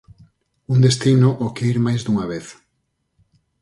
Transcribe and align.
Un 0.73 0.79
destino 0.87 1.29
ao 1.35 1.53
que 1.55 1.67
ir 1.71 1.77
máis 1.85 2.01
dunha 2.03 2.25
vez... 2.33 2.45